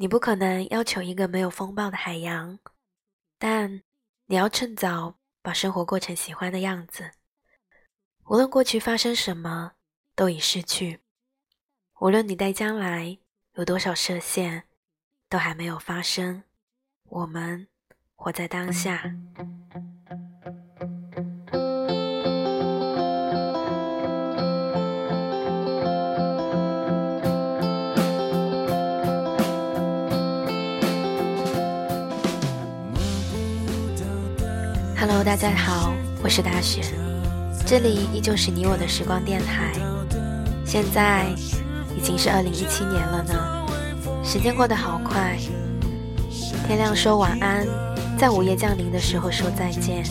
[0.00, 2.58] 你不可能要求一个没有风暴的海洋，
[3.36, 3.82] 但
[4.24, 7.10] 你要趁早把生活过成喜欢的样子。
[8.24, 9.72] 无论过去发生什么，
[10.14, 11.00] 都已逝去；
[12.00, 13.18] 无论你待将来
[13.56, 14.62] 有多少设限，
[15.28, 16.44] 都还没有发生。
[17.04, 17.68] 我们
[18.16, 19.14] 活在当下。
[35.00, 36.82] Hello，大家好，我是大雪，
[37.64, 39.72] 这里依旧是你我的时光电台。
[40.62, 41.24] 现在
[41.96, 43.66] 已经是二零一七年了呢，
[44.22, 45.38] 时间过得好快。
[46.66, 47.66] 天亮说晚安，
[48.18, 50.04] 在午夜降临的时候说再见，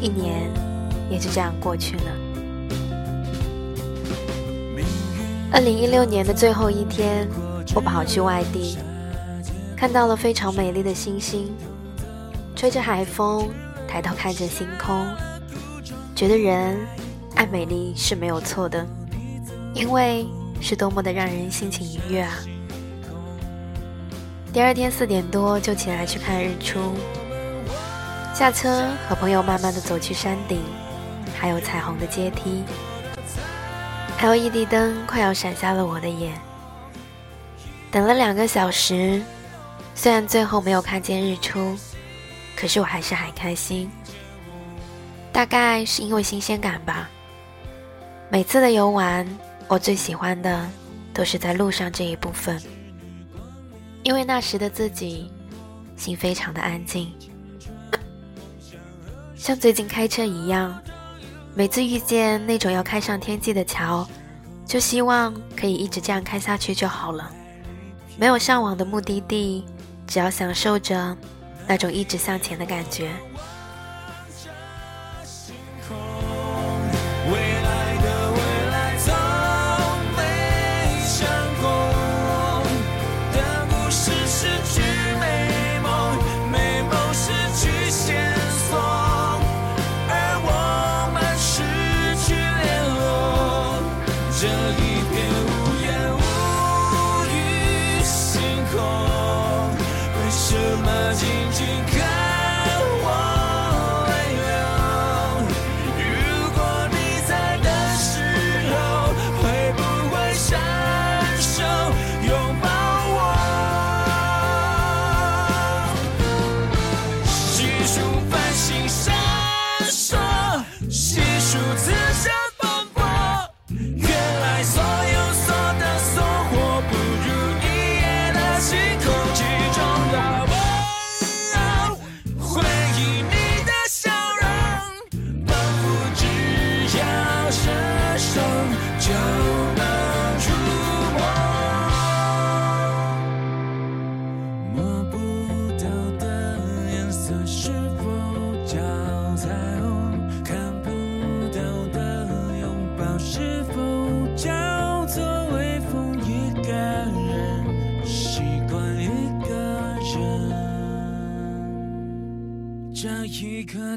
[0.00, 0.50] 一年
[1.08, 2.02] 也就这样过去了。
[5.52, 7.28] 二零一六年的最后一天，
[7.72, 8.76] 我跑去外地，
[9.76, 11.54] 看到了非常美丽的星星，
[12.56, 13.48] 吹着海风。
[13.92, 15.06] 抬头看着星空，
[16.16, 16.78] 觉得人
[17.34, 18.86] 爱美丽是没有错的，
[19.74, 20.26] 因为
[20.62, 22.32] 是多么的让人心情愉悦啊！
[24.50, 26.94] 第二天四点多就起来去看日出，
[28.34, 30.62] 下车和朋友慢慢的走去山顶，
[31.38, 32.64] 还有彩虹的阶梯
[34.22, 36.32] ，LED 灯快要闪瞎了我的眼。
[37.90, 39.20] 等了两个小时，
[39.94, 41.76] 虽然最后没有看见日出。
[42.62, 43.90] 可是我还是很开心，
[45.32, 47.10] 大概是因为新鲜感吧。
[48.30, 49.26] 每次的游玩，
[49.66, 50.64] 我最喜欢的
[51.12, 52.62] 都是在路上这一部分，
[54.04, 55.28] 因为那时的自己
[55.96, 57.12] 心非常的安静，
[59.34, 60.80] 像最近开车一样，
[61.56, 64.08] 每次遇见那种要开上天际的桥，
[64.64, 67.28] 就希望可以一直这样开下去就好了，
[68.16, 69.64] 没有向往的目的地，
[70.06, 71.16] 只要享受着。
[71.66, 73.10] 那种一直向前的感觉。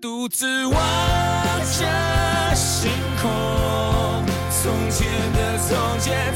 [0.00, 0.74] 独自望
[1.78, 2.90] 着星
[3.20, 3.30] 空，
[4.50, 6.34] 从前的从前，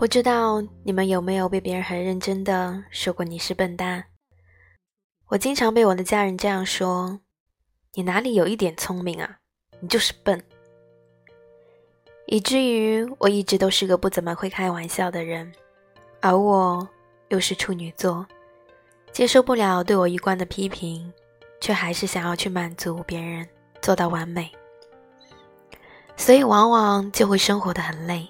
[0.00, 4.02] 不知道你们有没有被别人很认真的说过你是笨蛋？
[5.26, 7.20] 我经常被我的家人这样说
[7.92, 9.36] ：“你哪里有一点聪明啊？
[9.78, 10.42] 你就是笨。”
[12.24, 15.52] 以至于我一直都是个不怎么会开玩笑的人，
[16.22, 16.88] 而我
[17.28, 18.26] 又是处女座，
[19.12, 21.12] 接受不了对我一贯的批评，
[21.60, 23.46] 却还是想要去满足别人，
[23.82, 24.50] 做到完美，
[26.16, 28.26] 所以往往就会生活的很累，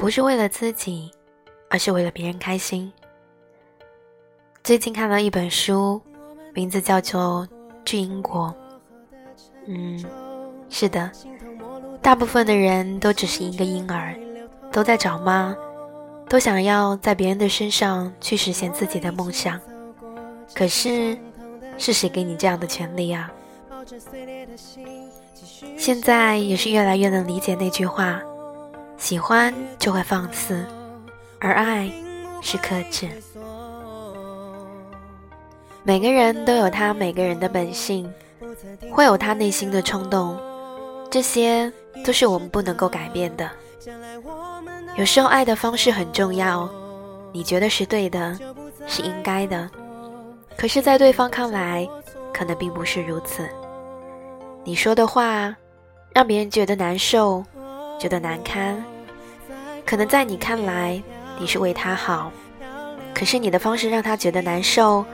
[0.00, 1.10] 不是为了自己，
[1.68, 2.90] 而是为了别人开心。
[4.64, 6.00] 最近看了一本书，
[6.54, 7.46] 名字叫做
[7.84, 8.48] 《去英国》。
[9.66, 10.02] 嗯，
[10.70, 11.12] 是的，
[12.00, 14.18] 大部分的人都只是一个婴儿，
[14.72, 15.54] 都在找妈，
[16.30, 19.60] 都想要在别人的身上去实现自己的梦想。
[20.54, 21.14] 可是，
[21.76, 23.30] 是谁给你这样的权利啊？
[25.76, 28.18] 现在也是越来越能理解那句话：
[29.00, 30.64] 喜欢就会放肆，
[31.40, 31.90] 而爱
[32.42, 33.08] 是克制。
[35.82, 38.12] 每个人都有他每个人的本性，
[38.92, 40.38] 会有他内心的冲动，
[41.10, 41.72] 这些
[42.04, 43.50] 都是我们不能够改变的。
[44.96, 46.68] 有时候爱的方式很重要，
[47.32, 48.38] 你觉得是对的，
[48.86, 49.68] 是应该的，
[50.58, 51.88] 可是，在对方看来，
[52.34, 53.48] 可能并不是如此。
[54.62, 55.56] 你说的话
[56.12, 57.42] 让别人觉得难受，
[58.00, 58.82] 觉得难堪，
[59.84, 61.00] 可能在你看来
[61.38, 62.32] 你是为他好，
[63.14, 65.04] 可是你的方式让他觉得难受。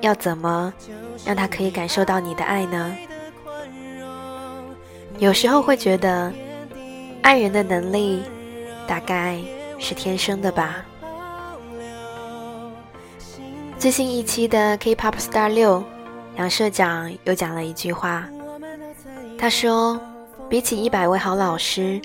[0.00, 0.72] 要怎么
[1.24, 2.96] 让他可以感受到你的爱呢？
[5.18, 6.32] 有时候会觉得，
[7.20, 8.22] 爱人的能力
[8.86, 9.40] 大概
[9.76, 10.84] 是天生的吧。
[13.76, 15.82] 最新一期的 K-pop Star 六，
[16.36, 18.28] 杨社长又讲了一句话，
[19.36, 20.00] 他说
[20.48, 22.00] ：“比起一百位好老师，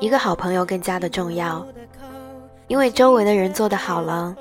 [0.00, 1.66] 一个好朋友更加的重要，
[2.68, 4.34] 因为周围的人做得好了，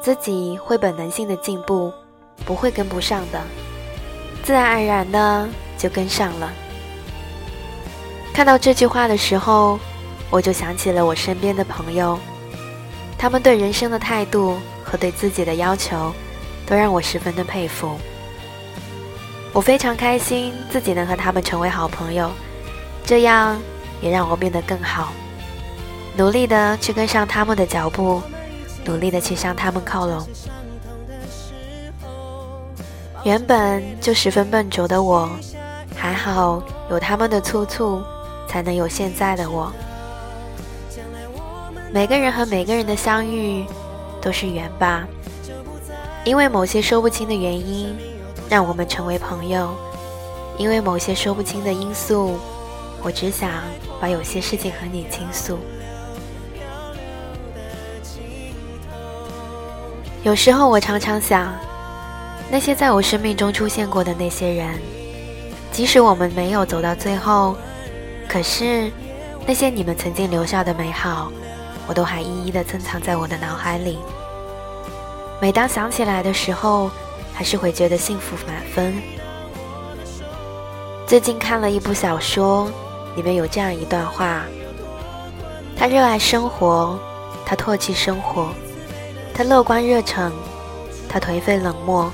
[0.00, 1.92] 自己会本能性的进步。”
[2.44, 3.40] 不会跟不上的，
[4.42, 5.48] 自然而然的
[5.78, 6.50] 就跟上了。
[8.34, 9.78] 看到这句话的时候，
[10.28, 12.18] 我就想起了我身边的朋友，
[13.16, 16.12] 他们对人生的态度和对自己的要求，
[16.66, 17.96] 都让我十分的佩服。
[19.52, 22.28] 我非常开心自己能和他们成为好朋友，
[23.04, 23.56] 这样
[24.02, 25.12] 也让我变得更好，
[26.16, 28.20] 努力的去跟上他们的脚步，
[28.84, 30.26] 努力的去向他们靠拢。
[33.24, 35.30] 原本就十分笨拙的我，
[35.96, 36.60] 还好
[36.90, 38.02] 有他们的督促，
[38.48, 39.72] 才能有现在的我。
[41.92, 43.64] 每个人和每个人的相遇
[44.20, 45.06] 都是缘吧，
[46.24, 47.96] 因为某些说不清的原因，
[48.48, 49.68] 让我们成为朋友；
[50.58, 52.38] 因为某些说不清的因素，
[53.02, 53.50] 我只想
[54.02, 55.56] 把有些事情和你倾诉。
[60.24, 61.54] 有时候我常常想。
[62.50, 64.74] 那些在我生命中出现过的那些人，
[65.70, 67.56] 即使我们没有走到最后，
[68.28, 68.90] 可是
[69.46, 71.30] 那些你们曾经留下的美好，
[71.86, 74.00] 我都还一一的珍藏在我的脑海里。
[75.40, 76.90] 每当想起来的时候，
[77.32, 79.00] 还是会觉得幸福满分。
[81.06, 82.68] 最近看了一部小说，
[83.16, 84.42] 里面有这样一段话：
[85.76, 86.98] 他热爱生活，
[87.44, 88.48] 他唾弃生活，
[89.34, 90.32] 他乐观热诚，
[91.08, 92.10] 他颓废冷漠。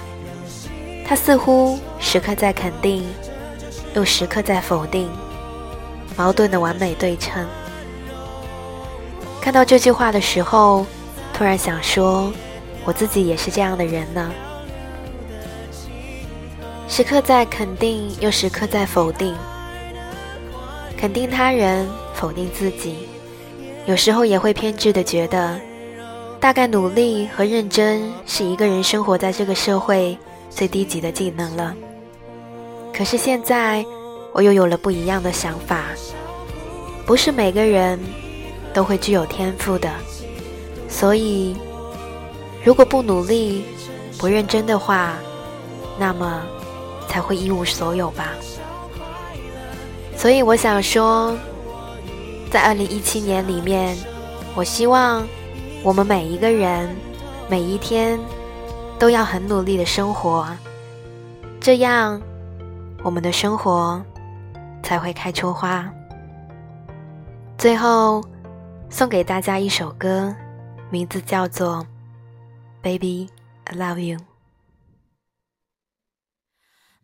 [1.07, 3.07] 他似乎时刻在肯定，
[3.95, 5.09] 又时刻在否定，
[6.17, 7.47] 矛盾的完美对称。
[9.41, 10.85] 看到这句话的时候，
[11.33, 12.31] 突然想说，
[12.85, 14.31] 我自己也是这样的人呢。
[16.87, 19.35] 时刻在肯定，又时刻在否定，
[20.99, 23.09] 肯定他人，否定自己。
[23.87, 25.59] 有时候也会偏执的觉得，
[26.41, 30.19] 大概努力和认真是一个人生活在这个社会。
[30.51, 31.75] 最低级的技能了。
[32.93, 33.85] 可是现在，
[34.33, 35.85] 我又有了不一样的想法。
[37.07, 38.01] 不是每个人
[38.75, 39.89] 都会具有天赋的，
[40.89, 41.55] 所以，
[42.65, 43.63] 如果不努力、
[44.19, 45.17] 不认真的话，
[45.99, 46.43] 那么
[47.07, 48.33] 才会一无所有吧。
[50.19, 51.35] 所以我想说，
[52.51, 53.97] 在二零一七年里面，
[54.55, 55.27] 我希望
[55.83, 56.95] 我们每一个人，
[57.49, 58.21] 每一天。
[58.99, 60.45] 都要很努力的生活，
[61.61, 62.21] 这样
[63.05, 64.05] 我们的生活
[64.83, 65.89] 才会开出花。
[67.57, 68.21] 最后
[68.91, 70.35] 送给大家一首歌，
[70.91, 71.77] 名字叫做
[72.83, 73.29] 《Baby
[73.67, 74.19] I Love You》。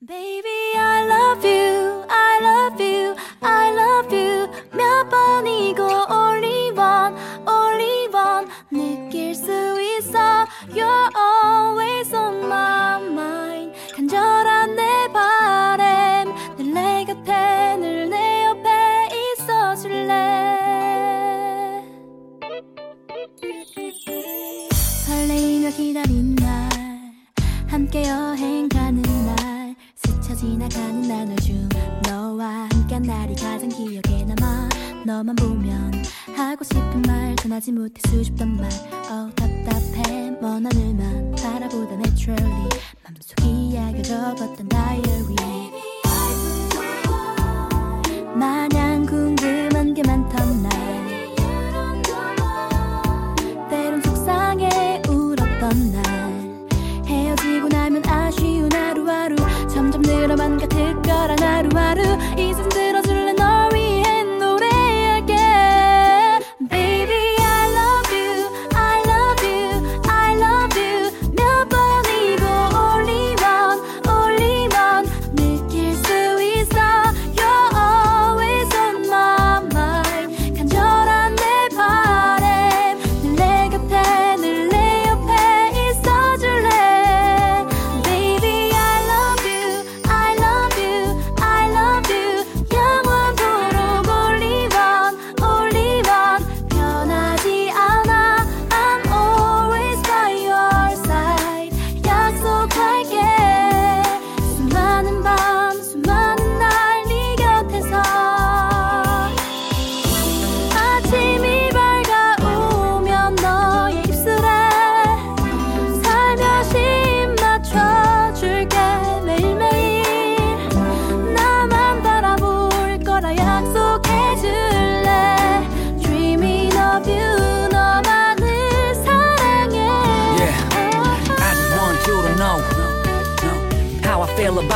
[0.03, 4.49] Baby I love you, I love you, I love you.
[4.73, 8.49] 몇 번이고 only one, only one.
[8.71, 13.73] 느낄 수 있어, you're always on my mind.
[43.05, 45.03] 맘속 이야기 적었던 나의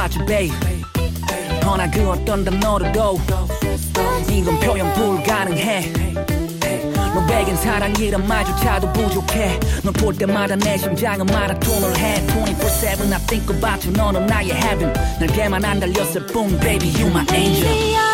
[0.08, 0.56] 아주 babe.
[1.66, 3.20] 허나 그 어떤 단어로도
[4.30, 5.92] 이건 표현 불가능해.
[7.28, 9.60] 너에겐 사랑이란 말조차도 부족해.
[9.82, 13.92] 널 볼 때마다 내 심장은 마라톤을 해 24-7 I think about you.
[13.92, 14.92] 너는 나의 heaven.
[15.20, 18.07] 날개만 안 달렸을 뿐 Baby you my angel.